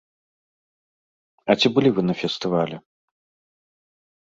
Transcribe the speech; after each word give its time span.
А 1.51 1.57
ці 1.61 1.67
былі 1.77 1.89
вы 1.99 2.05
на 2.09 2.13
фестывалі? 2.23 2.77